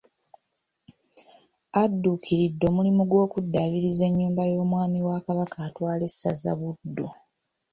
Adduukiridde 1.81 2.63
omulimu 2.71 3.03
gw'okuddaabiriza 3.09 4.03
ennyumba 4.09 4.43
y'omwami 4.51 4.99
wa 5.07 5.19
Kabaka 5.25 5.57
atwala 5.67 6.03
essaza 6.09 6.51
Buddu 6.59 7.07